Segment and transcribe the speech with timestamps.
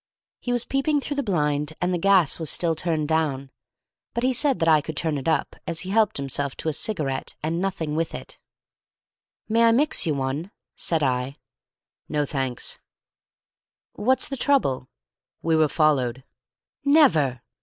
[0.39, 3.51] He was peeping through the blind, and the gas was still turned down.
[4.15, 6.73] But he said that I could turn it up, as he helped himself to a
[6.73, 8.39] cigarette and nothing with it.
[9.47, 11.35] "May I mix you one?" said I.
[12.09, 12.79] "No, thanks."
[13.93, 14.89] "What's the trouble?"
[15.43, 16.23] "We were followed."
[16.83, 17.43] "Never!"